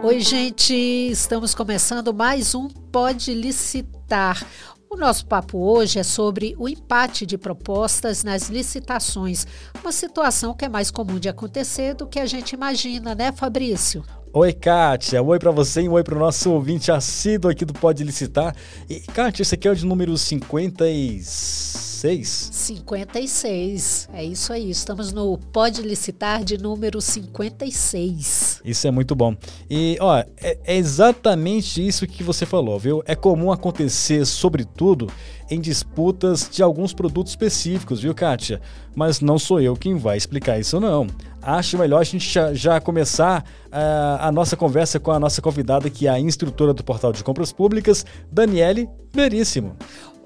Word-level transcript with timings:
Oi, 0.00 0.20
gente, 0.20 0.72
estamos 0.74 1.56
começando 1.56 2.14
mais 2.14 2.54
um 2.54 2.68
Pode 2.68 3.34
Licitar. 3.34 4.46
O 4.88 4.96
nosso 4.96 5.26
papo 5.26 5.58
hoje 5.58 5.98
é 5.98 6.04
sobre 6.04 6.54
o 6.56 6.68
empate 6.68 7.26
de 7.26 7.36
propostas 7.36 8.22
nas 8.22 8.48
licitações, 8.48 9.44
uma 9.82 9.90
situação 9.90 10.54
que 10.54 10.64
é 10.64 10.68
mais 10.68 10.92
comum 10.92 11.18
de 11.18 11.28
acontecer 11.28 11.94
do 11.94 12.06
que 12.06 12.20
a 12.20 12.26
gente 12.26 12.52
imagina, 12.52 13.12
né, 13.12 13.32
Fabrício? 13.32 14.04
Oi, 14.32 14.52
Kátia. 14.52 15.20
Oi 15.20 15.38
para 15.38 15.50
você 15.50 15.82
e 15.82 15.88
oi 15.88 16.04
para 16.04 16.14
o 16.14 16.18
nosso 16.18 16.52
ouvinte 16.52 16.92
assíduo 16.92 17.50
aqui 17.50 17.64
do 17.64 17.72
Pode 17.72 18.04
Licitar. 18.04 18.54
E, 18.88 19.00
Kátia, 19.00 19.42
esse 19.42 19.56
aqui 19.56 19.66
é 19.66 19.72
o 19.72 19.74
de 19.74 19.84
número 19.84 20.16
56. 20.16 21.97
56? 21.98 22.50
56. 22.52 24.08
É 24.12 24.24
isso 24.24 24.52
aí. 24.52 24.70
Estamos 24.70 25.12
no 25.12 25.36
Pode 25.36 25.82
Licitar 25.82 26.44
de 26.44 26.56
número 26.56 27.00
56. 27.00 28.62
Isso 28.64 28.86
é 28.86 28.90
muito 28.90 29.16
bom. 29.16 29.34
E, 29.68 29.96
ó, 30.00 30.18
é, 30.18 30.58
é 30.64 30.76
exatamente 30.76 31.84
isso 31.84 32.06
que 32.06 32.22
você 32.22 32.46
falou, 32.46 32.78
viu? 32.78 33.02
É 33.04 33.16
comum 33.16 33.50
acontecer, 33.50 34.24
sobretudo, 34.24 35.10
em 35.50 35.60
disputas 35.60 36.48
de 36.50 36.62
alguns 36.62 36.92
produtos 36.92 37.32
específicos, 37.32 38.00
viu, 38.00 38.14
Kátia? 38.14 38.60
Mas 38.94 39.20
não 39.20 39.38
sou 39.38 39.60
eu 39.60 39.74
quem 39.74 39.96
vai 39.96 40.16
explicar 40.16 40.58
isso, 40.58 40.78
não. 40.78 41.06
Acho 41.40 41.78
melhor 41.78 42.00
a 42.00 42.04
gente 42.04 42.28
já, 42.28 42.52
já 42.52 42.80
começar 42.80 43.44
uh, 43.68 44.20
a 44.20 44.30
nossa 44.30 44.56
conversa 44.56 45.00
com 45.00 45.10
a 45.10 45.18
nossa 45.18 45.40
convidada, 45.40 45.88
que 45.88 46.06
é 46.06 46.10
a 46.10 46.20
instrutora 46.20 46.74
do 46.74 46.84
Portal 46.84 47.12
de 47.12 47.24
Compras 47.24 47.52
Públicas, 47.52 48.04
Daniele 48.30 48.88
Veríssimo. 49.12 49.76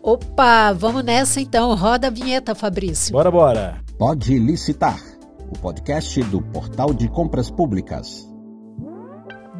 Opa, 0.02 0.72
vamos 0.72 1.04
nessa 1.04 1.40
então. 1.40 1.72
Roda 1.76 2.08
a 2.08 2.10
vinheta, 2.10 2.56
Fabrício. 2.56 3.12
Bora, 3.12 3.30
bora. 3.30 3.80
Pode 3.96 4.36
licitar. 4.36 4.98
O 5.48 5.56
podcast 5.56 6.20
do 6.24 6.42
Portal 6.42 6.92
de 6.92 7.08
Compras 7.08 7.48
Públicas. 7.48 8.28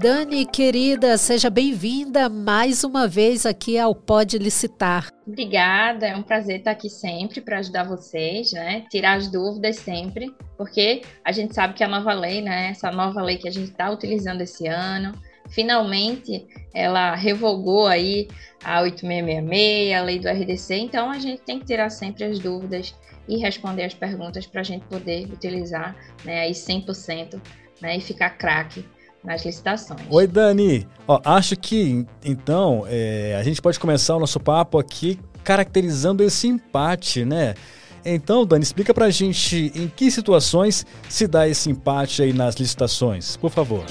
Dani, 0.00 0.45
querida, 0.45 1.16
seja 1.16 1.48
bem-vinda 1.48 2.28
mais 2.28 2.83
uma 2.83 3.06
vez 3.06 3.47
aqui 3.47 3.78
ao 3.78 3.94
Pode 3.94 4.36
Licitar. 4.36 5.11
Obrigada, 5.25 6.08
é 6.08 6.17
um 6.17 6.25
prazer 6.25 6.58
estar 6.58 6.72
aqui 6.72 6.91
sempre 6.91 7.41
para 7.41 7.61
ajudar 7.61 7.84
vocês, 7.84 8.50
né? 8.50 8.84
Tirar 8.91 9.19
as 9.19 9.30
dúvidas 9.30 9.77
sempre, 9.77 10.34
porque 10.58 11.02
a 11.24 11.30
gente 11.30 11.55
sabe 11.55 11.74
que 11.74 11.84
a 11.84 11.89
nova 11.89 12.12
lei, 12.14 12.42
né? 12.42 12.70
Essa 12.70 12.91
nova 12.91 13.22
lei 13.22 13.36
que 13.36 13.47
a 13.47 13.52
gente 13.52 13.70
está 13.70 13.89
utilizando 13.92 14.41
esse 14.41 14.67
ano, 14.67 15.12
finalmente 15.53 16.47
ela 16.75 17.14
revogou 17.14 17.86
aí 17.86 18.28
a 18.64 18.81
8666, 18.81 19.95
a 19.95 20.03
lei 20.03 20.19
do 20.19 20.28
RDC, 20.28 20.75
então 20.77 21.11
a 21.11 21.19
gente 21.19 21.42
tem 21.42 21.58
que 21.58 21.67
tirar 21.67 21.91
sempre 21.91 22.25
as 22.25 22.39
dúvidas 22.39 22.95
e 23.28 23.36
responder 23.36 23.84
as 23.84 23.95
perguntas 23.95 24.47
para 24.47 24.62
a 24.62 24.64
gente 24.64 24.84
poder 24.86 25.27
utilizar 25.27 25.95
né, 26.25 26.41
aí 26.41 26.53
100% 26.53 27.41
né, 27.80 27.97
e 27.97 28.00
ficar 28.00 28.30
craque 28.30 28.84
nas 29.23 29.45
licitações. 29.45 30.00
Oi, 30.11 30.27
Dani. 30.27 30.86
Ó, 31.06 31.20
acho 31.25 31.56
que, 31.56 32.05
então, 32.25 32.84
é, 32.89 33.36
a 33.39 33.42
gente 33.42 33.62
pode 33.62 33.78
começar 33.78 34.17
o 34.17 34.20
nosso 34.20 34.41
papo 34.41 34.78
aqui 34.78 35.19
caracterizando 35.45 36.23
esse 36.23 36.48
empate, 36.48 37.25
né? 37.25 37.55
Então, 38.05 38.45
Dani, 38.45 38.62
explica 38.62 38.92
pra 38.92 39.11
gente 39.11 39.70
em 39.75 39.89
que 39.89 40.11
situações 40.11 40.84
se 41.08 41.27
dá 41.28 41.48
esse 41.48 41.70
empate 41.70 42.23
aí 42.23 42.33
nas 42.33 42.56
licitações, 42.56 43.36
por 43.36 43.50
favor. 43.50 43.84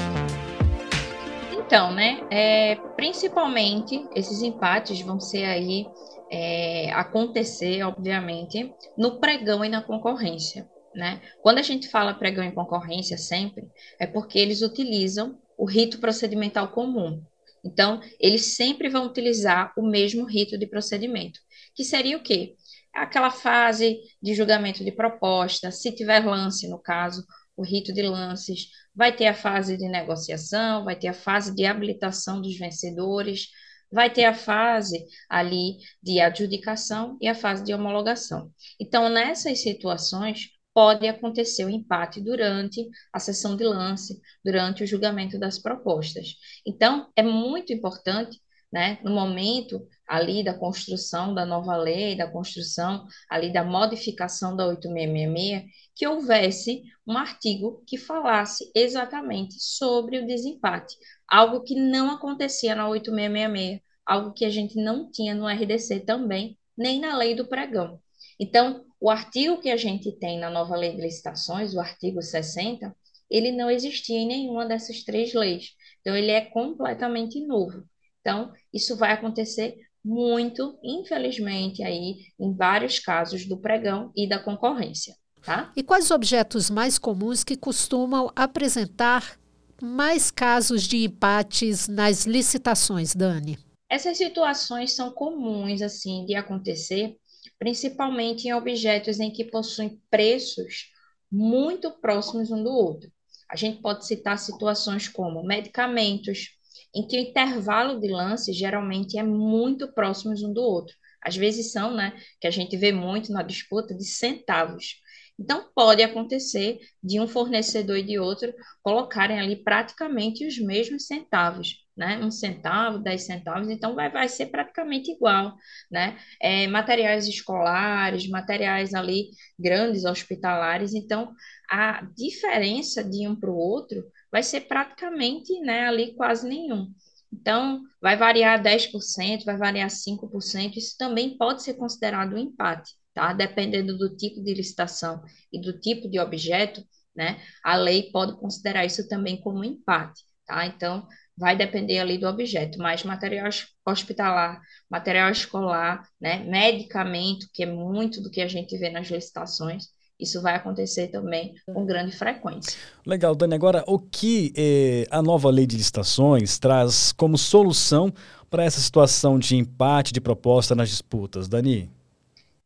Então, 1.71 1.93
né, 1.93 2.19
é, 2.29 2.75
principalmente 2.97 4.05
esses 4.13 4.41
empates 4.41 4.99
vão 4.99 5.21
ser 5.21 5.45
aí 5.45 5.85
é, 6.29 6.91
acontecer, 6.91 7.81
obviamente, 7.83 8.69
no 8.97 9.21
pregão 9.21 9.63
e 9.63 9.69
na 9.69 9.81
concorrência. 9.81 10.69
Né? 10.93 11.21
Quando 11.41 11.59
a 11.59 11.61
gente 11.61 11.87
fala 11.87 12.13
pregão 12.13 12.43
e 12.43 12.51
concorrência 12.51 13.17
sempre, 13.17 13.69
é 13.97 14.05
porque 14.05 14.37
eles 14.37 14.61
utilizam 14.61 15.39
o 15.57 15.63
rito 15.63 15.97
procedimental 15.99 16.73
comum. 16.73 17.23
Então, 17.63 18.01
eles 18.19 18.57
sempre 18.57 18.89
vão 18.89 19.05
utilizar 19.05 19.71
o 19.77 19.81
mesmo 19.81 20.25
rito 20.25 20.57
de 20.57 20.67
procedimento, 20.67 21.39
que 21.73 21.85
seria 21.85 22.17
o 22.17 22.21
quê? 22.21 22.53
Aquela 22.93 23.31
fase 23.31 23.97
de 24.21 24.33
julgamento 24.33 24.83
de 24.83 24.91
proposta, 24.91 25.71
se 25.71 25.89
tiver 25.93 26.25
lance, 26.25 26.67
no 26.67 26.79
caso, 26.79 27.25
o 27.55 27.63
rito 27.63 27.93
de 27.93 28.01
lances, 28.01 28.67
vai 28.95 29.15
ter 29.15 29.27
a 29.27 29.33
fase 29.33 29.77
de 29.77 29.87
negociação, 29.87 30.83
vai 30.83 30.95
ter 30.95 31.07
a 31.07 31.13
fase 31.13 31.55
de 31.55 31.65
habilitação 31.65 32.41
dos 32.41 32.57
vencedores, 32.57 33.47
vai 33.91 34.09
ter 34.09 34.25
a 34.25 34.33
fase 34.33 35.05
ali 35.29 35.77
de 36.01 36.19
adjudicação 36.19 37.17
e 37.21 37.27
a 37.27 37.35
fase 37.35 37.63
de 37.63 37.73
homologação. 37.73 38.51
Então, 38.79 39.09
nessas 39.09 39.61
situações, 39.61 40.49
pode 40.73 41.07
acontecer 41.07 41.65
o 41.65 41.69
empate 41.69 42.21
durante 42.21 42.89
a 43.11 43.19
sessão 43.19 43.55
de 43.55 43.65
lance, 43.65 44.19
durante 44.43 44.83
o 44.83 44.87
julgamento 44.87 45.37
das 45.37 45.59
propostas. 45.59 46.35
Então, 46.65 47.09
é 47.15 47.23
muito 47.23 47.73
importante, 47.73 48.39
né, 48.71 48.97
no 49.03 49.11
momento 49.11 49.85
ali 50.11 50.43
da 50.43 50.53
construção 50.53 51.33
da 51.33 51.45
nova 51.45 51.77
lei, 51.77 52.17
da 52.17 52.29
construção 52.29 53.07
ali 53.29 53.51
da 53.51 53.63
modificação 53.63 54.57
da 54.57 54.67
8666, 54.67 55.71
que 55.95 56.05
houvesse 56.05 56.83
um 57.07 57.17
artigo 57.17 57.81
que 57.87 57.97
falasse 57.97 58.69
exatamente 58.75 59.55
sobre 59.57 60.19
o 60.19 60.27
desempate, 60.27 60.97
algo 61.25 61.63
que 61.63 61.75
não 61.75 62.11
acontecia 62.11 62.75
na 62.75 62.89
8666, 62.89 63.79
algo 64.05 64.33
que 64.33 64.43
a 64.43 64.49
gente 64.49 64.75
não 64.75 65.09
tinha 65.09 65.33
no 65.33 65.47
RDC 65.47 66.01
também, 66.01 66.57
nem 66.77 66.99
na 66.99 67.15
lei 67.15 67.33
do 67.33 67.47
pregão. 67.47 67.97
Então, 68.37 68.83
o 68.99 69.09
artigo 69.09 69.61
que 69.61 69.69
a 69.69 69.77
gente 69.77 70.11
tem 70.19 70.37
na 70.37 70.49
nova 70.49 70.75
lei 70.75 70.93
de 70.93 71.01
licitações, 71.01 71.73
o 71.73 71.79
artigo 71.79 72.21
60, 72.21 72.93
ele 73.29 73.53
não 73.53 73.71
existia 73.71 74.19
em 74.19 74.27
nenhuma 74.27 74.65
dessas 74.65 75.05
três 75.05 75.33
leis. 75.33 75.69
Então, 76.01 76.13
ele 76.17 76.31
é 76.31 76.41
completamente 76.41 77.39
novo. 77.39 77.85
Então, 78.19 78.51
isso 78.73 78.97
vai 78.97 79.13
acontecer 79.13 79.77
muito, 80.03 80.77
infelizmente, 80.83 81.83
aí 81.83 82.15
em 82.39 82.55
vários 82.55 82.99
casos 82.99 83.45
do 83.45 83.57
pregão 83.57 84.11
e 84.15 84.27
da 84.27 84.39
concorrência. 84.39 85.15
Tá? 85.43 85.71
E 85.75 85.81
quais 85.81 86.11
objetos 86.11 86.69
mais 86.69 86.99
comuns 86.99 87.43
que 87.43 87.55
costumam 87.55 88.31
apresentar 88.35 89.39
mais 89.81 90.29
casos 90.29 90.83
de 90.83 91.03
empates 91.03 91.87
nas 91.87 92.25
licitações, 92.25 93.15
Dani? 93.15 93.57
Essas 93.89 94.17
situações 94.17 94.93
são 94.93 95.11
comuns 95.11 95.81
assim 95.81 96.25
de 96.25 96.35
acontecer, 96.35 97.17
principalmente 97.57 98.47
em 98.47 98.53
objetos 98.53 99.19
em 99.19 99.31
que 99.31 99.45
possuem 99.45 99.99
preços 100.09 100.91
muito 101.31 101.91
próximos 101.99 102.51
um 102.51 102.63
do 102.63 102.69
outro. 102.69 103.11
A 103.49 103.55
gente 103.55 103.81
pode 103.81 104.05
citar 104.05 104.37
situações 104.37 105.07
como 105.07 105.43
medicamentos, 105.43 106.57
em 106.95 107.07
que 107.07 107.17
o 107.17 107.19
intervalo 107.19 107.99
de 107.99 108.07
lance 108.09 108.53
geralmente 108.53 109.17
é 109.17 109.23
muito 109.23 109.91
próximos 109.93 110.43
um 110.43 110.53
do 110.53 110.61
outro. 110.61 110.95
Às 111.23 111.35
vezes 111.35 111.71
são, 111.71 111.93
né, 111.93 112.13
que 112.39 112.47
a 112.47 112.51
gente 112.51 112.75
vê 112.77 112.91
muito 112.91 113.31
na 113.31 113.43
disputa 113.43 113.95
de 113.95 114.05
centavos. 114.05 114.95
Então, 115.39 115.69
pode 115.73 116.03
acontecer 116.03 116.79
de 117.03 117.19
um 117.19 117.27
fornecedor 117.27 117.97
e 117.97 118.03
de 118.03 118.19
outro 118.19 118.53
colocarem 118.83 119.39
ali 119.39 119.55
praticamente 119.63 120.45
os 120.45 120.59
mesmos 120.59 121.07
centavos, 121.07 121.77
né? 121.97 122.19
Um 122.23 122.29
centavo, 122.29 122.99
dez 122.99 123.23
centavos, 123.23 123.69
então 123.69 123.95
vai, 123.95 124.11
vai 124.11 124.29
ser 124.29 124.47
praticamente 124.47 125.11
igual, 125.11 125.55
né? 125.89 126.17
É, 126.39 126.67
materiais 126.67 127.27
escolares, 127.27 128.29
materiais 128.29 128.93
ali 128.93 129.29
grandes, 129.57 130.05
hospitalares, 130.05 130.93
então 130.93 131.33
a 131.69 132.03
diferença 132.15 133.03
de 133.03 133.27
um 133.27 133.35
para 133.35 133.49
o 133.49 133.55
outro 133.57 134.03
vai 134.31 134.43
ser 134.43 134.61
praticamente, 134.61 135.59
né, 135.61 135.87
ali 135.87 136.13
quase 136.15 136.47
nenhum. 136.47 136.91
Então, 137.33 137.81
vai 138.01 138.17
variar 138.17 138.61
10%, 138.61 139.45
vai 139.45 139.57
variar 139.57 139.89
5%, 139.89 140.77
isso 140.77 140.95
também 140.97 141.37
pode 141.37 141.63
ser 141.63 141.75
considerado 141.75 142.33
um 142.35 142.37
empate 142.37 142.91
tá? 143.13 143.33
Dependendo 143.33 143.97
do 143.97 144.15
tipo 144.15 144.41
de 144.41 144.53
licitação 144.53 145.21
e 145.51 145.59
do 145.59 145.79
tipo 145.79 146.09
de 146.09 146.19
objeto, 146.19 146.83
né? 147.15 147.41
A 147.63 147.75
lei 147.75 148.11
pode 148.11 148.37
considerar 148.39 148.85
isso 148.85 149.07
também 149.07 149.39
como 149.39 149.63
empate, 149.63 150.23
tá? 150.45 150.65
Então, 150.65 151.07
vai 151.37 151.55
depender 151.55 151.99
ali 151.99 152.17
do 152.17 152.27
objeto, 152.27 152.77
mas 152.79 153.03
material 153.03 153.49
hospitalar, 153.85 154.61
material 154.89 155.29
escolar, 155.31 156.07
né? 156.19 156.43
Medicamento, 156.43 157.47
que 157.53 157.63
é 157.63 157.65
muito 157.65 158.21
do 158.21 158.29
que 158.31 158.41
a 158.41 158.47
gente 158.47 158.77
vê 158.77 158.89
nas 158.89 159.07
licitações, 159.07 159.85
isso 160.21 160.41
vai 160.41 160.55
acontecer 160.55 161.07
também 161.07 161.55
com 161.65 161.85
grande 161.85 162.11
frequência. 162.11 162.77
Legal, 163.05 163.35
Dani. 163.35 163.55
Agora, 163.55 163.83
o 163.87 163.99
que 163.99 164.53
eh, 164.55 165.05
a 165.09 165.21
nova 165.21 165.49
lei 165.49 165.65
de 165.65 165.75
licitações 165.75 166.59
traz 166.59 167.11
como 167.11 167.37
solução 167.37 168.13
para 168.49 168.63
essa 168.63 168.79
situação 168.79 169.39
de 169.39 169.55
empate 169.55 170.13
de 170.13 170.21
proposta 170.21 170.75
nas 170.75 170.89
disputas, 170.89 171.47
Dani? 171.47 171.89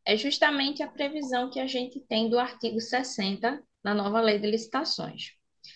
é 0.06 0.16
justamente 0.16 0.84
a 0.84 0.88
previsão 0.88 1.50
que 1.50 1.60
a 1.60 1.66
gente 1.66 2.00
tem 2.00 2.30
do 2.30 2.38
artigo 2.38 2.80
60 2.80 3.62
na 3.84 3.94
nova 3.94 4.22
lei 4.22 4.38
de 4.38 4.50
licitações. 4.50 5.32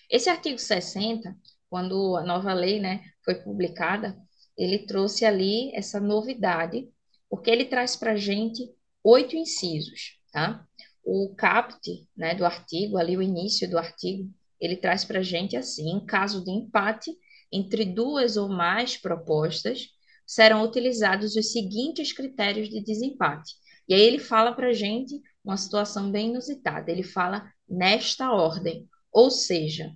Esse 0.10 0.30
artigo 0.30 0.60
60, 0.60 1.36
quando 1.68 2.16
a 2.16 2.24
nova 2.24 2.54
lei 2.54 2.80
né, 2.80 3.04
foi 3.26 3.36
publicada, 3.36 4.16
ele 4.56 4.86
trouxe 4.86 5.26
ali 5.26 5.74
essa 5.74 6.00
novidade, 6.00 6.88
porque 7.28 7.50
ele 7.50 7.66
traz 7.66 7.96
para 7.96 8.12
a 8.12 8.16
gente 8.16 8.72
oito 9.04 9.36
incisos, 9.36 10.20
tá? 10.32 10.66
O 11.12 11.34
caput 11.34 12.08
né, 12.16 12.36
do 12.36 12.46
artigo, 12.46 12.96
ali 12.96 13.18
o 13.18 13.22
início 13.22 13.68
do 13.68 13.80
artigo, 13.80 14.32
ele 14.62 14.78
traz 14.78 15.04
para 15.04 15.18
a 15.18 15.24
gente 15.24 15.58
assim, 15.58 15.90
em 15.90 16.06
caso 16.06 16.44
de 16.44 16.52
empate, 16.52 17.12
entre 17.52 17.84
duas 17.84 18.38
ou 18.38 18.48
mais 18.48 18.96
propostas, 18.96 19.88
serão 20.24 20.62
utilizados 20.62 21.36
os 21.36 21.52
seguintes 21.52 22.14
critérios 22.14 22.70
de 22.70 22.80
desempate. 22.80 23.56
E 23.88 23.96
aí 23.96 24.02
ele 24.02 24.20
fala 24.20 24.54
para 24.54 24.68
a 24.68 24.74
gente 24.74 25.20
uma 25.44 25.58
situação 25.58 26.12
bem 26.12 26.30
inusitada. 26.30 26.92
Ele 26.92 27.02
fala 27.02 27.52
nesta 27.68 28.32
ordem, 28.32 28.88
ou 29.12 29.32
seja, 29.32 29.92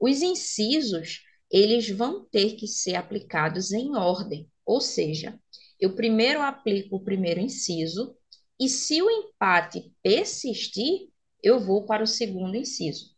os 0.00 0.22
incisos 0.22 1.20
eles 1.50 1.90
vão 1.90 2.24
ter 2.24 2.56
que 2.56 2.66
ser 2.66 2.94
aplicados 2.94 3.72
em 3.72 3.94
ordem, 3.94 4.50
ou 4.64 4.80
seja, 4.80 5.38
eu 5.78 5.94
primeiro 5.94 6.40
aplico 6.40 6.96
o 6.96 7.04
primeiro 7.04 7.40
inciso 7.40 8.16
e 8.58 8.68
se 8.68 9.02
o 9.02 9.10
empate 9.10 9.92
persistir, 10.02 11.10
eu 11.42 11.60
vou 11.60 11.84
para 11.84 12.02
o 12.02 12.06
segundo 12.06 12.56
inciso. 12.56 13.14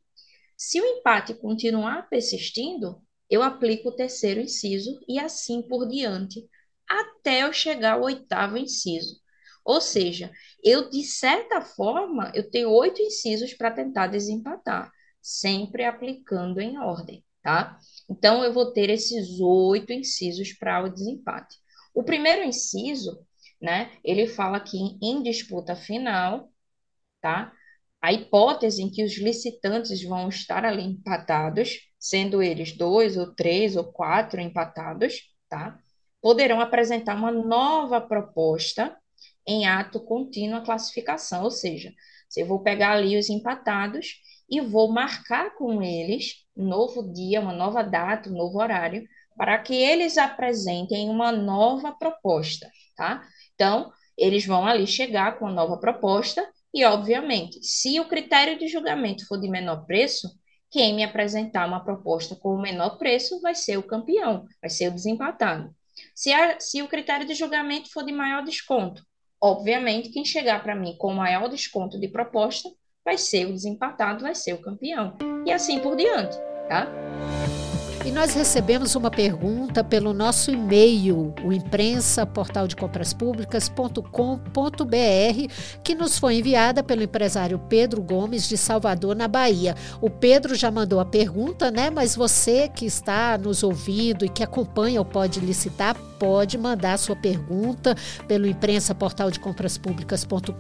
Se 0.57 0.81
o 0.81 0.85
empate 0.85 1.35
continuar 1.35 2.09
persistindo, 2.09 3.01
eu 3.31 3.43
aplico 3.43 3.91
o 3.91 3.95
terceiro 3.95 4.41
inciso 4.41 4.99
e 5.09 5.19
assim 5.19 5.63
por 5.63 5.87
diante, 5.89 6.49
até 6.89 7.45
eu 7.45 7.53
chegar 7.53 7.93
ao 7.95 8.03
oitavo 8.03 8.57
inciso. 8.57 9.21
Ou 9.65 9.81
seja, 9.81 10.33
eu, 10.65 10.89
de 10.89 11.05
certa 11.05 11.61
forma, 11.61 12.33
eu 12.35 12.51
tenho 12.51 12.71
oito 12.71 13.03
incisos 13.03 13.53
para 13.53 13.71
tentar 13.71 14.07
desempatar, 14.07 14.91
sempre 15.21 15.85
aplicando 15.85 16.59
em 16.61 16.79
ordem, 16.79 17.23
tá? 17.43 17.79
Então, 18.11 18.43
eu 18.43 18.53
vou 18.53 18.73
ter 18.73 18.89
esses 18.89 19.39
oito 19.41 19.93
incisos 19.93 20.55
para 20.55 20.83
o 20.85 20.89
desempate. 20.89 21.57
O 21.95 22.03
primeiro 22.03 22.43
inciso, 22.43 23.25
né, 23.61 23.91
ele 24.05 24.27
fala 24.27 24.61
que 24.61 24.77
em 25.03 25.23
disputa 25.23 25.75
final, 25.77 26.51
tá? 27.21 27.53
A 28.01 28.13
hipótese 28.13 28.83
em 28.83 28.91
que 28.91 29.05
os 29.05 29.19
licitantes 29.19 30.03
vão 30.05 30.29
estar 30.29 30.65
ali 30.65 30.83
empatados, 30.83 31.81
sendo 31.99 32.43
eles 32.43 32.77
dois 32.77 33.17
ou 33.17 33.35
três 33.35 33.77
ou 33.77 33.85
quatro 33.93 34.41
empatados, 34.41 35.23
tá? 35.49 35.79
Poderão 36.21 36.61
apresentar 36.61 37.17
uma 37.17 37.33
nova 37.33 38.01
proposta 38.01 38.97
em 39.47 39.67
ato 39.67 40.01
contínuo 40.01 40.59
a 40.59 40.65
classificação, 40.65 41.45
ou 41.45 41.51
seja, 41.51 41.93
eu 42.37 42.47
vou 42.47 42.63
pegar 42.63 42.93
ali 42.93 43.19
os 43.19 43.31
empatados 43.31 44.21
e 44.49 44.61
vou 44.61 44.93
marcar 44.93 45.55
com 45.57 45.83
eles 45.83 46.47
um 46.57 46.67
novo 46.67 47.13
dia, 47.13 47.41
uma 47.41 47.53
nova 47.53 47.83
data, 47.83 48.31
um 48.31 48.35
novo 48.37 48.59
horário, 48.59 49.07
para 49.39 49.57
que 49.57 49.73
eles 49.73 50.19
apresentem 50.19 51.09
uma 51.09 51.31
nova 51.31 51.93
proposta, 51.93 52.69
tá? 52.97 53.23
Então, 53.55 53.93
eles 54.17 54.45
vão 54.45 54.67
ali 54.67 54.85
chegar 54.85 55.39
com 55.39 55.45
uma 55.45 55.55
nova 55.55 55.79
proposta 55.79 56.45
e, 56.75 56.85
obviamente, 56.85 57.63
se 57.63 58.01
o 58.01 58.09
critério 58.09 58.59
de 58.59 58.67
julgamento 58.67 59.25
for 59.27 59.41
de 59.41 59.49
menor 59.49 59.87
preço, 59.87 60.29
quem 60.71 60.95
me 60.95 61.05
apresentar 61.05 61.67
uma 61.67 61.85
proposta 61.85 62.35
com 62.35 62.51
o 62.51 62.61
menor 62.61 62.99
preço 62.99 63.41
vai 63.41 63.55
ser 63.55 63.79
o 63.79 63.83
campeão, 63.83 64.45
vai 64.61 64.69
ser 64.69 64.89
o 64.89 64.95
desempatado. 64.95 65.71
Se, 66.15 66.33
a, 66.33 66.59
se 66.59 66.83
o 66.83 66.89
critério 66.89 67.27
de 67.27 67.35
julgamento 67.35 67.91
for 67.93 68.05
de 68.05 68.13
maior 68.13 68.43
desconto, 68.43 69.03
obviamente, 69.41 70.11
quem 70.11 70.25
chegar 70.25 70.63
para 70.63 70.75
mim 70.75 70.97
com 70.99 71.15
maior 71.15 71.49
desconto 71.49 71.99
de 71.99 72.09
proposta 72.09 72.69
vai 73.05 73.17
ser 73.17 73.47
o 73.47 73.53
desempatado, 73.53 74.25
vai 74.25 74.35
ser 74.35 74.53
o 74.53 74.61
campeão. 74.61 75.17
E 75.47 75.53
assim 75.53 75.79
por 75.79 75.97
diante, 75.97 76.37
tá? 76.69 76.89
E 78.05 78.13
nós 78.13 78.33
recebemos 78.33 78.95
uma 78.95 79.11
pergunta 79.11 79.83
pelo 79.83 80.15
nosso 80.15 80.51
e-mail, 80.51 81.35
o 81.45 81.53
imprensa 81.53 82.25
portal 82.25 82.67
de 82.67 82.77
compras 82.77 83.13
públicas.com.br, 83.13 85.53
que 85.83 85.95
nos 85.95 86.19
foi 86.19 86.37
enviada 86.37 86.83
pelo 86.83 87.03
empresário 87.03 87.59
Pedro 87.69 88.01
Gomes 88.01 88.49
de 88.49 88.57
Salvador, 88.57 89.17
na 89.17 89.29
Bahia. 89.29 89.75
O 90.01 90.09
Pedro 90.09 90.55
já 90.55 90.71
mandou 90.71 91.01
a 91.01 91.05
pergunta, 91.05 91.71
né? 91.71 91.91
Mas 91.91 92.15
você 92.15 92.69
que 92.69 92.87
está 92.87 93.37
nos 93.37 93.63
ouvindo 93.63 94.25
e 94.25 94.29
que 94.29 94.43
acompanha 94.43 95.01
o 95.01 95.05
Pode 95.05 95.41
Licitar, 95.41 95.97
pode 96.19 96.59
mandar 96.59 96.99
sua 96.99 97.15
pergunta 97.15 97.95
pelo 98.27 98.47
imprensa 98.47 98.95
portal 98.95 99.31
de 99.31 99.39
compras 99.39 99.79
públicas.com.br. 99.79 100.53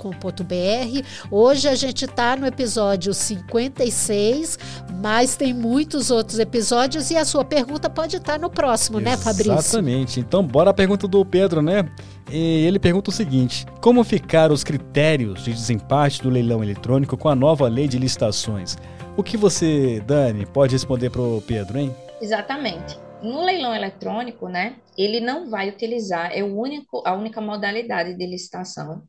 Hoje 1.31 1.69
a 1.69 1.75
gente 1.75 2.05
está 2.05 2.37
no 2.37 2.47
episódio 2.47 3.13
56, 3.13 4.59
mas 5.01 5.37
tem 5.37 5.53
muitos 5.53 6.11
outros 6.11 6.39
episódios 6.39 7.11
e 7.11 7.17
a 7.17 7.25
sua 7.29 7.45
pergunta 7.45 7.89
pode 7.89 8.17
estar 8.17 8.39
no 8.39 8.51
próximo, 8.51 8.99
Exatamente. 8.99 9.19
né, 9.19 9.25
Fabrício? 9.25 9.53
Exatamente. 9.53 10.21
Então, 10.21 10.43
bora 10.45 10.71
a 10.71 10.75
pergunta 10.75 11.07
do 11.07 11.25
Pedro, 11.25 11.63
né? 11.63 11.89
E 12.31 12.65
ele 12.67 12.79
pergunta 12.79 13.11
o 13.11 13.13
seguinte: 13.13 13.67
Como 13.81 14.03
ficaram 14.03 14.55
os 14.55 14.65
critérios 14.65 15.45
de 15.45 15.53
desempate 15.53 16.23
do 16.23 16.31
leilão 16.31 16.63
eletrônico 16.65 17.17
com 17.17 17.29
a 17.29 17.35
nova 17.35 17.69
lei 17.69 17.87
de 17.87 17.99
licitações? 17.99 18.77
O 19.17 19.23
que 19.23 19.37
você, 19.37 20.01
Dani, 20.07 20.47
pode 20.47 20.73
responder 20.73 21.11
para 21.11 21.21
o 21.21 21.43
Pedro, 21.47 21.79
hein? 21.79 21.95
Exatamente. 22.21 22.99
No 23.23 23.45
leilão 23.45 23.75
eletrônico, 23.75 24.49
né, 24.49 24.77
ele 24.97 25.21
não 25.21 25.51
vai 25.51 25.69
utilizar, 25.69 26.31
é 26.33 26.43
o 26.43 26.57
único, 26.57 27.03
a 27.05 27.15
única 27.15 27.41
modalidade 27.41 28.15
de 28.17 28.27
licitação 28.27 29.03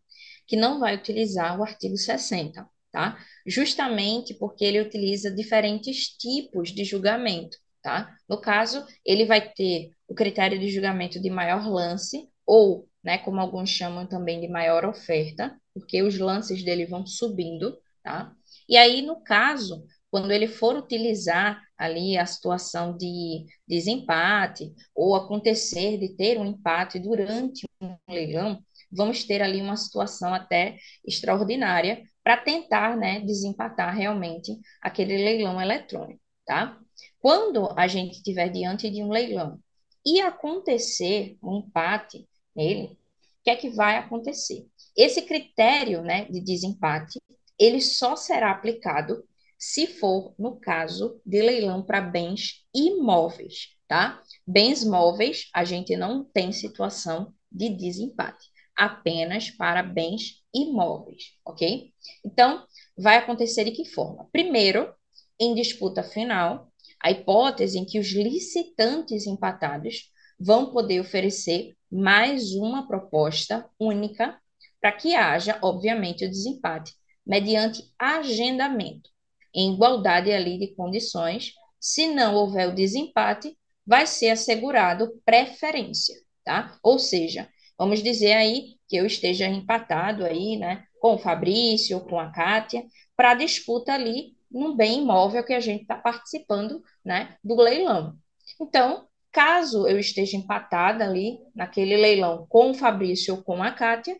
que 0.47 0.57
não 0.57 0.79
vai 0.79 0.95
utilizar 0.95 1.59
o 1.59 1.63
artigo 1.63 1.95
60, 1.95 2.67
tá? 2.91 3.17
Justamente 3.45 4.33
porque 4.33 4.65
ele 4.65 4.81
utiliza 4.81 5.29
diferentes 5.29 6.07
tipos 6.07 6.69
de 6.69 6.83
julgamento 6.83 7.55
tá? 7.81 8.13
No 8.27 8.39
caso, 8.39 8.85
ele 9.05 9.25
vai 9.25 9.41
ter 9.53 9.91
o 10.07 10.15
critério 10.15 10.59
de 10.59 10.69
julgamento 10.69 11.21
de 11.21 11.29
maior 11.29 11.67
lance, 11.67 12.27
ou, 12.45 12.87
né, 13.03 13.17
como 13.19 13.39
alguns 13.39 13.69
chamam 13.69 14.07
também 14.07 14.41
de 14.41 14.47
maior 14.47 14.85
oferta, 14.85 15.55
porque 15.73 16.01
os 16.01 16.17
lances 16.17 16.63
dele 16.63 16.85
vão 16.85 17.05
subindo, 17.05 17.77
tá? 18.03 18.33
E 18.67 18.75
aí, 18.77 19.01
no 19.01 19.21
caso, 19.23 19.85
quando 20.11 20.31
ele 20.31 20.47
for 20.47 20.75
utilizar 20.75 21.61
ali 21.77 22.17
a 22.17 22.25
situação 22.25 22.97
de 22.97 23.45
desempate, 23.67 24.73
ou 24.95 25.15
acontecer 25.15 25.97
de 25.97 26.15
ter 26.15 26.37
um 26.37 26.45
empate 26.45 26.99
durante 26.99 27.65
um 27.81 27.95
leilão, 28.09 28.59
vamos 28.91 29.23
ter 29.23 29.41
ali 29.41 29.61
uma 29.61 29.77
situação 29.77 30.33
até 30.33 30.77
extraordinária 31.05 32.03
para 32.23 32.37
tentar, 32.37 32.97
né, 32.97 33.19
desempatar 33.21 33.95
realmente 33.95 34.51
aquele 34.81 35.17
leilão 35.17 35.61
eletrônico, 35.61 36.19
tá? 36.45 36.77
Quando 37.19 37.69
a 37.77 37.87
gente 37.87 38.13
estiver 38.13 38.49
diante 38.49 38.89
de 38.89 39.03
um 39.03 39.09
leilão 39.09 39.59
e 40.05 40.21
acontecer 40.21 41.37
um 41.43 41.59
empate 41.59 42.27
nele, 42.55 42.87
o 42.93 43.43
que 43.43 43.49
é 43.49 43.55
que 43.55 43.69
vai 43.69 43.97
acontecer? 43.97 44.65
Esse 44.95 45.21
critério 45.23 46.01
né, 46.01 46.25
de 46.25 46.41
desempate, 46.41 47.19
ele 47.57 47.81
só 47.81 48.15
será 48.15 48.51
aplicado 48.51 49.23
se 49.57 49.85
for 49.85 50.33
no 50.39 50.57
caso 50.57 51.21
de 51.25 51.41
leilão 51.41 51.83
para 51.83 51.99
bens 51.99 52.65
imóveis, 52.73 53.75
tá? 53.87 54.21
Bens 54.47 54.85
móveis, 54.85 55.49
a 55.53 55.65
gente 55.65 55.97
não 55.97 56.23
tem 56.23 56.53
situação 56.53 57.33
de 57.51 57.67
desempate, 57.67 58.47
apenas 58.75 59.51
para 59.51 59.83
bens 59.83 60.41
imóveis, 60.53 61.33
ok? 61.45 61.91
Então, 62.25 62.65
vai 62.97 63.17
acontecer 63.17 63.65
de 63.65 63.71
que 63.71 63.83
forma? 63.83 64.29
Primeiro, 64.31 64.93
em 65.37 65.53
disputa 65.53 66.03
final, 66.03 66.68
a 67.01 67.11
hipótese 67.11 67.77
em 67.77 67.85
que 67.85 67.99
os 67.99 68.07
licitantes 68.11 69.25
empatados 69.25 70.11
vão 70.39 70.71
poder 70.71 70.99
oferecer 70.99 71.75
mais 71.91 72.53
uma 72.53 72.87
proposta 72.87 73.67
única 73.79 74.39
para 74.79 74.91
que 74.91 75.15
haja, 75.15 75.59
obviamente, 75.61 76.25
o 76.25 76.29
desempate, 76.29 76.93
mediante 77.25 77.83
agendamento, 77.97 79.09
em 79.53 79.73
igualdade 79.73 80.31
ali 80.31 80.57
de 80.57 80.73
condições. 80.75 81.53
Se 81.79 82.07
não 82.07 82.35
houver 82.35 82.69
o 82.69 82.75
desempate, 82.75 83.57
vai 83.85 84.05
ser 84.05 84.29
assegurado 84.29 85.11
preferência, 85.25 86.15
tá? 86.45 86.77
Ou 86.83 86.99
seja, 86.99 87.49
vamos 87.77 88.01
dizer 88.01 88.33
aí 88.33 88.75
que 88.87 88.95
eu 88.95 89.05
esteja 89.05 89.47
empatado 89.47 90.25
aí, 90.25 90.57
né, 90.57 90.83
com 90.99 91.15
o 91.15 91.17
Fabrício 91.17 91.99
com 92.01 92.19
a 92.19 92.31
Kátia, 92.31 92.85
para 93.15 93.33
disputa 93.33 93.93
ali 93.93 94.38
num 94.51 94.75
bem 94.75 94.99
imóvel 95.01 95.43
que 95.43 95.53
a 95.53 95.59
gente 95.59 95.81
está 95.83 95.95
participando 95.95 96.83
né, 97.03 97.37
do 97.43 97.55
leilão. 97.55 98.17
Então, 98.59 99.07
caso 99.31 99.87
eu 99.87 99.99
esteja 99.99 100.37
empatada 100.37 101.03
ali 101.03 101.39
naquele 101.55 101.95
leilão 101.97 102.45
com 102.49 102.71
o 102.71 102.73
Fabrício 102.73 103.35
ou 103.35 103.43
com 103.43 103.61
a 103.61 103.71
Kátia, 103.71 104.17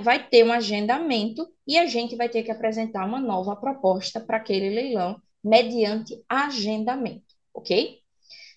vai 0.00 0.28
ter 0.28 0.44
um 0.44 0.52
agendamento 0.52 1.48
e 1.66 1.76
a 1.76 1.86
gente 1.86 2.14
vai 2.14 2.28
ter 2.28 2.42
que 2.42 2.50
apresentar 2.50 3.04
uma 3.04 3.20
nova 3.20 3.56
proposta 3.56 4.20
para 4.20 4.36
aquele 4.36 4.70
leilão 4.70 5.20
mediante 5.42 6.22
agendamento, 6.28 7.34
ok? 7.52 7.98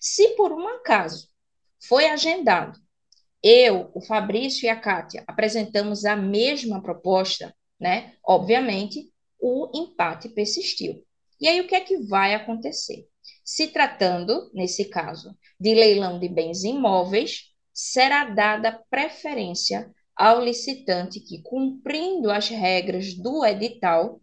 Se 0.00 0.28
por 0.36 0.52
um 0.52 0.68
acaso 0.68 1.28
foi 1.80 2.06
agendado, 2.08 2.78
eu, 3.42 3.90
o 3.94 4.00
Fabrício 4.00 4.66
e 4.66 4.68
a 4.68 4.76
Kátia 4.76 5.24
apresentamos 5.26 6.04
a 6.04 6.14
mesma 6.14 6.82
proposta, 6.82 7.54
né? 7.78 8.14
Obviamente, 8.22 9.09
o 9.40 9.70
empate 9.74 10.28
persistiu. 10.28 11.04
E 11.40 11.48
aí 11.48 11.60
o 11.60 11.66
que 11.66 11.74
é 11.74 11.80
que 11.80 11.98
vai 11.98 12.34
acontecer? 12.34 13.06
Se 13.44 13.68
tratando, 13.68 14.50
nesse 14.52 14.84
caso, 14.84 15.36
de 15.58 15.74
leilão 15.74 16.18
de 16.18 16.28
bens 16.28 16.62
imóveis, 16.62 17.50
será 17.72 18.24
dada 18.24 18.80
preferência 18.90 19.90
ao 20.14 20.44
licitante 20.44 21.18
que, 21.20 21.42
cumprindo 21.42 22.30
as 22.30 22.48
regras 22.48 23.14
do 23.14 23.44
edital, 23.44 24.20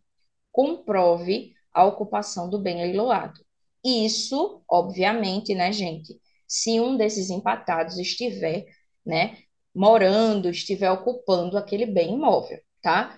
comprove 0.51 1.53
a 1.73 1.85
ocupação 1.85 2.49
do 2.49 2.59
bem 2.59 2.77
leiloado. 2.77 3.39
Isso, 3.83 4.61
obviamente, 4.69 5.55
né, 5.55 5.71
gente, 5.71 6.19
se 6.47 6.79
um 6.79 6.95
desses 6.95 7.29
empatados 7.29 7.97
estiver, 7.97 8.65
né, 9.05 9.37
morando, 9.73 10.49
estiver 10.49 10.91
ocupando 10.91 11.57
aquele 11.57 11.85
bem 11.85 12.13
imóvel, 12.13 12.59
tá? 12.81 13.17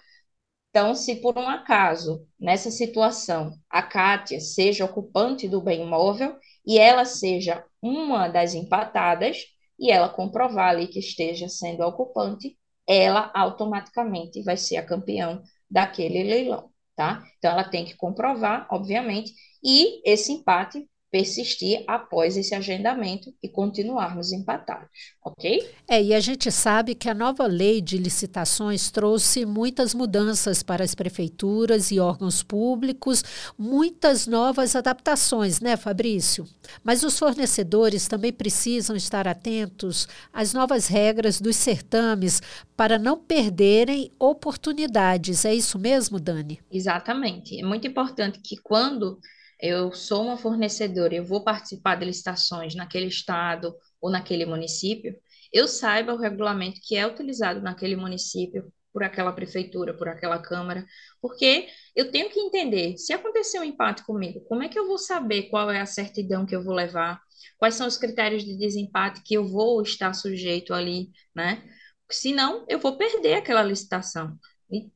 Então, 0.69 0.93
se 0.93 1.15
por 1.15 1.37
um 1.37 1.49
acaso, 1.49 2.27
nessa 2.39 2.69
situação, 2.69 3.53
a 3.69 3.81
Kátia 3.81 4.39
seja 4.39 4.85
ocupante 4.85 5.47
do 5.47 5.61
bem 5.61 5.81
imóvel 5.81 6.37
e 6.65 6.77
ela 6.77 7.05
seja 7.05 7.63
uma 7.81 8.27
das 8.27 8.53
empatadas, 8.53 9.45
e 9.79 9.89
ela 9.91 10.09
comprovar 10.09 10.69
ali 10.69 10.87
que 10.87 10.99
esteja 10.99 11.47
sendo 11.47 11.81
ocupante, 11.83 12.57
ela 12.85 13.31
automaticamente 13.33 14.43
vai 14.43 14.57
ser 14.57 14.77
a 14.77 14.85
campeã 14.85 15.41
daquele 15.69 16.23
leilão, 16.23 16.69
tá? 16.95 17.23
Então, 17.37 17.51
ela 17.51 17.63
tem 17.63 17.85
que 17.85 17.95
comprovar, 17.95 18.67
obviamente, 18.69 19.33
e 19.63 20.01
esse 20.09 20.33
empate 20.33 20.87
persistir 21.11 21.83
após 21.87 22.37
esse 22.37 22.53
agendamento 22.53 23.33
e 23.41 23.49
continuarmos 23.49 24.31
empatados, 24.31 24.89
ok? 25.23 25.67
É, 25.87 26.01
e 26.01 26.13
a 26.13 26.19
gente 26.19 26.51
sabe 26.51 26.93
que 26.93 27.09
a 27.09 27.13
nova 27.15 27.47
lei 27.47 27.81
de 27.81 27.97
licitações 27.97 28.91
trouxe 28.91 29.45
muitas 29.45 29.93
mudanças 29.93 30.61
para 30.61 30.83
as 30.83 30.93
prefeituras 30.93 31.89
e 31.91 31.99
órgãos 31.99 32.43
públicos, 32.43 33.23
muitas 33.57 34.27
novas 34.27 34.75
adaptações, 34.75 35.59
né, 35.59 35.75
Fabrício? 35.75 36.47
Mas 36.83 37.03
os 37.03 37.17
fornecedores 37.17 38.07
também 38.07 38.31
precisam 38.31 38.95
estar 38.95 39.27
atentos 39.27 40.07
às 40.31 40.53
novas 40.53 40.87
regras 40.87 41.41
dos 41.41 41.55
certames 41.55 42.41
para 42.77 42.99
não 42.99 43.17
perderem 43.17 44.11
oportunidades. 44.19 45.43
É 45.43 45.53
isso 45.55 45.79
mesmo, 45.79 46.19
Dani? 46.19 46.59
Exatamente. 46.71 47.59
É 47.59 47.65
muito 47.65 47.87
importante 47.87 48.39
que 48.39 48.55
quando 48.57 49.19
eu 49.61 49.91
sou 49.93 50.23
uma 50.23 50.37
fornecedora, 50.37 51.15
eu 51.15 51.25
vou 51.25 51.43
participar 51.43 51.95
de 51.95 52.05
licitações 52.05 52.75
naquele 52.75 53.07
estado 53.07 53.75
ou 54.01 54.09
naquele 54.09 54.45
município, 54.45 55.15
eu 55.51 55.67
saiba 55.67 56.13
o 56.13 56.17
regulamento 56.17 56.79
que 56.83 56.95
é 56.95 57.05
utilizado 57.05 57.61
naquele 57.61 57.95
município, 57.95 58.71
por 58.91 59.03
aquela 59.03 59.31
prefeitura, 59.31 59.95
por 59.95 60.07
aquela 60.07 60.39
câmara, 60.39 60.85
porque 61.21 61.67
eu 61.95 62.11
tenho 62.11 62.29
que 62.29 62.39
entender, 62.39 62.97
se 62.97 63.13
acontecer 63.13 63.59
um 63.59 63.63
empate 63.63 64.03
comigo, 64.03 64.41
como 64.45 64.63
é 64.63 64.69
que 64.69 64.79
eu 64.79 64.87
vou 64.87 64.97
saber 64.97 65.43
qual 65.43 65.69
é 65.69 65.79
a 65.79 65.85
certidão 65.85 66.45
que 66.45 66.55
eu 66.55 66.63
vou 66.63 66.73
levar, 66.73 67.21
quais 67.57 67.75
são 67.75 67.87
os 67.87 67.97
critérios 67.97 68.43
de 68.43 68.57
desempate 68.57 69.21
que 69.23 69.35
eu 69.35 69.45
vou 69.45 69.81
estar 69.81 70.13
sujeito 70.13 70.73
ali, 70.73 71.09
né? 71.35 71.63
Senão, 72.11 72.65
eu 72.67 72.79
vou 72.79 72.97
perder 72.97 73.35
aquela 73.35 73.61
licitação. 73.61 74.37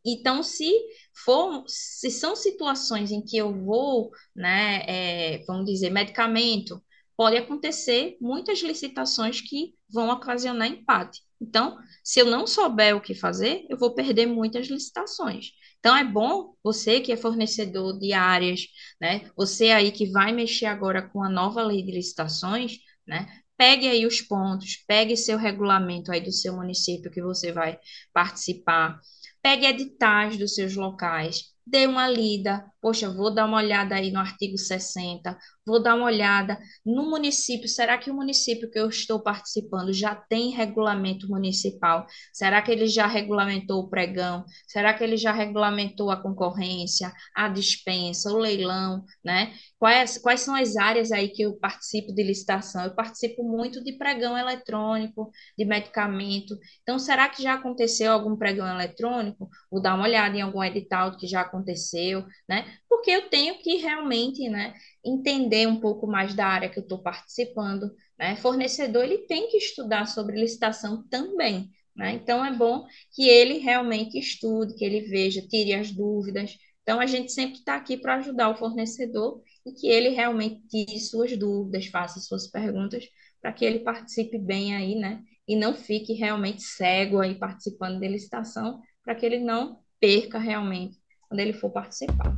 Então, 0.05 0.43
se 0.43 0.72
for, 1.13 1.63
se 1.67 2.10
são 2.10 2.36
situações 2.36 3.12
em 3.12 3.24
que 3.24 3.38
eu 3.38 3.53
vou, 3.53 4.12
né, 4.36 4.84
é, 4.88 5.43
vamos 5.46 5.65
dizer, 5.65 5.89
medicamento, 5.89 6.84
pode 7.15 7.38
acontecer 7.38 8.17
muitas 8.20 8.60
licitações 8.60 9.39
que 9.41 9.74
vão 9.91 10.10
ocasionar 10.10 10.67
empate. 10.67 11.22
Então, 11.39 11.77
se 12.03 12.20
eu 12.20 12.25
não 12.25 12.48
souber 12.48 12.96
o 12.96 13.01
que 13.01 13.13
fazer, 13.13 13.65
eu 13.70 13.77
vou 13.77 13.93
perder 13.93 14.25
muitas 14.25 14.67
licitações. 14.67 15.51
Então, 15.79 15.96
é 15.96 16.03
bom 16.03 16.55
você 16.63 17.01
que 17.01 17.12
é 17.12 17.17
fornecedor 17.17 18.00
de 18.00 18.13
áreas, 18.13 18.62
né, 19.00 19.29
você 19.36 19.72
aí 19.72 19.91
que 19.91 20.10
vai 20.10 20.32
mexer 20.32 20.65
agora 20.65 21.01
com 21.01 21.24
a 21.24 21.29
nova 21.29 21.62
lei 21.62 21.84
de 21.84 21.91
licitações, 21.91 22.77
né, 23.05 23.27
pegue 23.58 23.88
aí 23.88 24.05
os 24.05 24.22
pontos, 24.22 24.77
pegue 24.88 25.15
seu 25.15 25.38
regulamento 25.38 26.12
aí 26.12 26.22
do 26.22 26.32
seu 26.32 26.55
município 26.55 27.12
que 27.12 27.22
você 27.22 27.51
vai 27.51 27.77
participar, 28.13 29.00
pegue 29.43 29.67
editais 29.67 30.38
dos 30.39 30.55
seus 30.55 30.75
locais, 30.75 31.53
dê 31.67 31.88
uma 31.88 32.09
lida. 32.09 32.65
Poxa, 32.81 33.12
vou 33.13 33.33
dar 33.35 33.45
uma 33.47 33.57
olhada 33.57 33.95
aí 33.95 34.12
no 34.12 34.19
artigo 34.19 34.57
60, 34.57 35.38
vou 35.65 35.82
dar 35.82 35.96
uma 35.96 36.05
olhada 36.05 36.58
no 36.86 37.10
município. 37.10 37.67
Será 37.67 37.98
que 37.98 38.12
o 38.12 38.13
município 38.13 38.70
que 38.70 38.79
eu 38.79 38.89
estou 38.89 39.22
participando 39.22 39.93
já 39.93 40.15
tem 40.15 40.51
regulamento 40.51 41.27
municipal? 41.27 42.05
Será 42.34 42.62
que 42.62 42.72
ele 42.72 42.88
já 42.88 43.08
regulamentou 43.08 43.82
o 43.82 43.89
pregão? 43.89 44.43
Será 44.67 44.93
que 44.93 45.03
ele 45.03 45.17
já 45.17 45.32
regulamentou 45.32 46.12
a 46.12 46.22
concorrência, 46.22 47.12
a 47.36 47.48
dispensa, 47.48 48.32
o 48.32 48.38
leilão, 48.38 49.03
né? 49.24 49.53
Quais, 49.79 50.17
quais 50.17 50.41
são 50.41 50.55
as 50.55 50.77
áreas 50.77 51.12
aí 51.12 51.29
que 51.29 51.41
eu 51.41 51.58
participo 51.60 52.13
de 52.13 52.24
licitação? 52.24 52.84
Eu 52.86 52.96
participo 52.96 53.43
muito 53.43 53.84
de 53.84 53.93
pregão 53.98 54.38
eletrônico, 54.38 55.29
de 55.58 55.65
medicamento. 55.65 56.58
Então, 56.82 56.98
será 56.98 57.27
que 57.29 57.43
já 57.43 57.55
aconteceu 57.55 58.12
algum 58.12 58.36
pregão 58.38 58.67
eletrônico? 58.67 59.50
Vou 59.70 59.82
dar 59.82 59.96
uma 59.96 60.05
olhada 60.05 60.38
em 60.38 60.41
algum 60.41 60.63
edital 60.63 61.17
que 61.17 61.27
já 61.27 61.41
aconteceu, 61.41 62.24
né? 62.48 62.65
Porque 62.93 63.09
eu 63.09 63.27
tenho 63.27 63.57
que 63.57 63.77
realmente, 63.77 64.47
né, 64.47 64.75
entender 65.03 65.67
um 65.67 65.79
pouco 65.79 66.05
mais 66.05 66.35
da 66.35 66.45
área 66.45 66.69
que 66.69 66.77
eu 66.77 66.83
estou 66.83 67.00
participando, 67.00 67.91
né? 68.17 68.35
Fornecedor, 68.35 69.03
ele 69.03 69.25
tem 69.25 69.50
que 69.50 69.57
estudar 69.57 70.05
sobre 70.05 70.39
licitação 70.39 71.03
também, 71.09 71.71
né? 71.95 72.12
Então, 72.13 72.45
é 72.45 72.55
bom 72.55 72.85
que 73.12 73.27
ele 73.27 73.57
realmente 73.57 74.19
estude, 74.19 74.75
que 74.75 74.85
ele 74.85 75.01
veja, 75.01 75.41
tire 75.41 75.73
as 75.73 75.91
dúvidas. 75.91 76.55
Então, 76.83 77.00
a 77.00 77.07
gente 77.07 77.31
sempre 77.31 77.57
está 77.57 77.75
aqui 77.75 77.97
para 77.97 78.17
ajudar 78.17 78.50
o 78.50 78.55
fornecedor 78.55 79.41
e 79.65 79.71
que 79.71 79.88
ele 79.88 80.09
realmente 80.09 80.62
tire 80.67 81.00
suas 81.00 81.35
dúvidas, 81.35 81.88
faça 81.88 82.19
suas 82.19 82.45
perguntas, 82.45 83.05
para 83.41 83.51
que 83.51 83.65
ele 83.65 83.79
participe 83.79 84.38
bem 84.38 84.75
aí, 84.75 84.93
né? 84.93 85.19
E 85.47 85.55
não 85.55 85.73
fique 85.73 86.13
realmente 86.13 86.62
cego 86.62 87.19
aí 87.19 87.33
participando 87.33 88.00
da 88.00 88.07
licitação, 88.07 88.79
para 89.03 89.15
que 89.15 89.25
ele 89.25 89.39
não 89.39 89.79
perca 90.00 90.38
realmente 90.38 90.95
quando 91.27 91.39
ele 91.39 91.53
for 91.53 91.71
participar. 91.71 92.38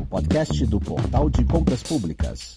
o 0.00 0.06
podcast 0.06 0.64
do 0.64 0.80
Portal 0.80 1.28
de 1.28 1.44
Compras 1.44 1.82
Públicas. 1.82 2.56